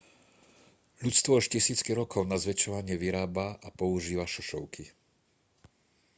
ľudstvo 1.05 1.31
už 1.39 1.45
tisícky 1.55 1.91
rokov 2.01 2.21
na 2.25 2.37
zväčšovanie 2.43 2.95
vyrába 3.03 3.47
a 3.61 3.67
používa 3.81 4.25
šošovky 4.33 4.83